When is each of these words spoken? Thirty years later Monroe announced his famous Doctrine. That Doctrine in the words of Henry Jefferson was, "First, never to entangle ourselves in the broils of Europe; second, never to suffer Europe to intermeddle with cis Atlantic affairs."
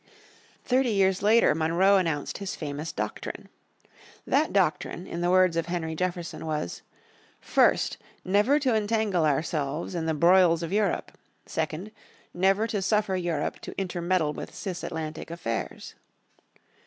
Thirty 0.65 0.89
years 0.89 1.21
later 1.21 1.53
Monroe 1.53 1.97
announced 1.97 2.39
his 2.39 2.55
famous 2.55 2.91
Doctrine. 2.91 3.49
That 4.25 4.51
Doctrine 4.51 5.05
in 5.05 5.21
the 5.21 5.29
words 5.29 5.55
of 5.55 5.67
Henry 5.67 5.93
Jefferson 5.93 6.47
was, 6.47 6.81
"First, 7.39 7.97
never 8.25 8.57
to 8.57 8.73
entangle 8.73 9.27
ourselves 9.27 9.93
in 9.93 10.07
the 10.07 10.15
broils 10.15 10.63
of 10.63 10.73
Europe; 10.73 11.11
second, 11.45 11.91
never 12.33 12.65
to 12.65 12.81
suffer 12.81 13.15
Europe 13.15 13.59
to 13.59 13.77
intermeddle 13.79 14.33
with 14.33 14.55
cis 14.55 14.83
Atlantic 14.83 15.29
affairs." 15.29 15.93